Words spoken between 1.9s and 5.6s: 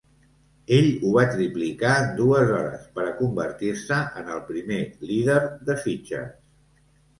en dues hores per a convertir-se en el primer líder